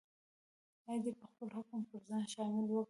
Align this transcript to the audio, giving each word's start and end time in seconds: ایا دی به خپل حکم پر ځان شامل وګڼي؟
ایا 0.87 1.01
دی 1.03 1.11
به 1.19 1.25
خپل 1.31 1.49
حکم 1.57 1.81
پر 1.89 1.99
ځان 2.09 2.23
شامل 2.33 2.65
وګڼي؟ 2.67 2.79